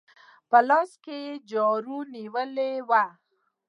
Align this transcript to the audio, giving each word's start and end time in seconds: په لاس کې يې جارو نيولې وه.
په 0.49 0.59
لاس 0.69 0.91
کې 1.03 1.15
يې 1.25 1.33
جارو 1.51 1.97
نيولې 2.13 2.71
وه. 2.89 3.03